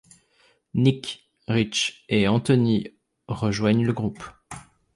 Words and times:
Nick 0.73 1.29
Rich 1.47 2.05
et 2.09 2.27
Anthony 2.27 2.87
rejoignent 3.27 3.85
le 3.85 3.93
groupe. 3.93 4.23